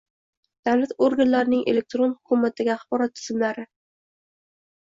[0.69, 3.69] Davlat organlarining elektron hukumatdagi axborot tizimlari